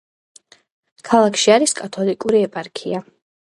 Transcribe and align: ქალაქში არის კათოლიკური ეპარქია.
ქალაქში 1.09 1.53
არის 1.57 1.77
კათოლიკური 1.83 2.43
ეპარქია. 2.49 3.07